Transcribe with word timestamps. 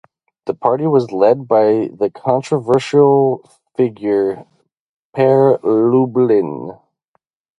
The 0.47 0.55
party 0.55 0.87
was 0.87 1.11
led 1.11 1.47
by 1.47 1.91
the 1.95 2.09
controversial 2.11 3.47
figure 3.77 4.47
Per 5.13 5.59
Lublin. 5.59 6.71